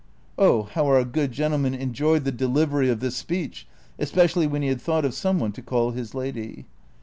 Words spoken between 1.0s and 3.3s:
good gentleman enjoyed the delivery of this